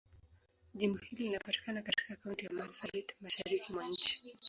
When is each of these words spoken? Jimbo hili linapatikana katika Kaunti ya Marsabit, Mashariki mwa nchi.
Jimbo 0.73 0.97
hili 0.97 1.23
linapatikana 1.23 1.81
katika 1.81 2.15
Kaunti 2.15 2.45
ya 2.45 2.51
Marsabit, 2.51 3.15
Mashariki 3.21 3.73
mwa 3.73 3.87
nchi. 3.87 4.23